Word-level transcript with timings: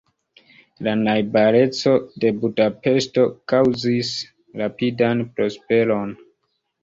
La 0.85 0.93
najbareco 1.01 1.91
de 2.23 2.31
Budapeŝto 2.45 3.25
kaŭzis 3.53 4.11
rapidan 4.63 5.23
prosperon. 5.37 6.17